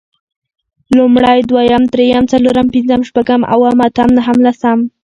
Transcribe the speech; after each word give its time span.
لومړی، 0.97 1.39
دويم، 1.49 1.83
درېيم، 1.93 2.23
څلورم، 2.31 2.67
پنځم، 2.73 3.01
شپږم، 3.09 3.41
اووم، 3.53 3.77
اتم، 3.87 4.09
نهم، 4.17 4.37
لسم 4.45 4.79